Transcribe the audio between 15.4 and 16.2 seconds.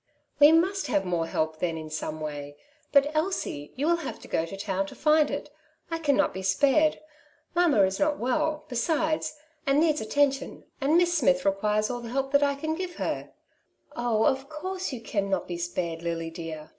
be spared,